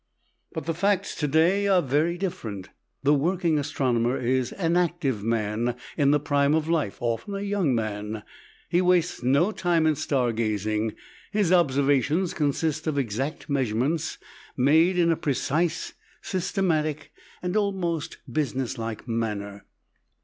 [0.53, 2.69] But the facts to day are very different.
[3.03, 7.75] The working astronomer is an active man in the prime of life, often a young
[7.75, 8.23] man.
[8.67, 10.95] He wastes no time in star gazing.
[11.31, 14.17] His observations consist of exact measurements
[14.57, 17.11] made in a precise, systematic,
[17.43, 19.65] and almost business like manner.